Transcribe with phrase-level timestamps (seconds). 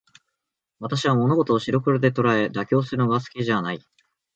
[0.79, 3.79] 私は物事を白黒で捉え、妥協するのが好きじゃない。